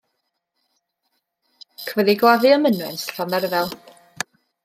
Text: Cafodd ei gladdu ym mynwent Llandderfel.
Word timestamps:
Cafodd 1.89 2.09
ei 2.13 2.17
gladdu 2.23 2.55
ym 2.55 2.65
mynwent 2.67 3.05
Llandderfel. 3.17 3.73